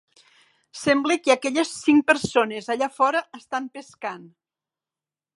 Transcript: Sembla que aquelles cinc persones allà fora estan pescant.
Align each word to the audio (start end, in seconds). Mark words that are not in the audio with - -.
Sembla 0.83 1.17
que 1.25 1.33
aquelles 1.33 1.73
cinc 1.81 2.05
persones 2.07 2.69
allà 2.75 2.87
fora 2.95 3.21
estan 3.41 3.67
pescant. 3.77 4.25